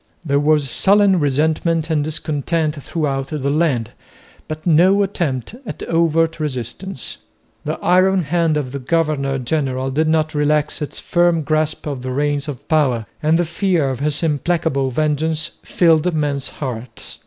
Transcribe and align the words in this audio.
There 0.25 0.39
was 0.39 0.67
sullen 0.67 1.19
resentment 1.19 1.91
and 1.91 2.03
discontent 2.03 2.81
throughout 2.81 3.27
the 3.27 3.49
land, 3.51 3.91
but 4.47 4.65
no 4.65 5.03
attempt 5.03 5.53
at 5.63 5.83
overt 5.83 6.39
resistance. 6.39 7.17
The 7.65 7.77
iron 7.83 8.23
hand 8.23 8.57
of 8.57 8.71
the 8.71 8.79
governor 8.79 9.37
general 9.37 9.91
did 9.91 10.07
not 10.07 10.33
relax 10.33 10.81
its 10.81 10.99
firm 10.99 11.43
grasp 11.43 11.85
of 11.85 12.01
the 12.01 12.09
reins 12.09 12.47
of 12.47 12.67
power, 12.67 13.05
and 13.21 13.37
the 13.37 13.45
fear 13.45 13.91
of 13.91 13.99
his 13.99 14.23
implacable 14.23 14.89
vengeance 14.89 15.57
filled 15.63 16.11
men's 16.15 16.47
hearts. 16.47 17.19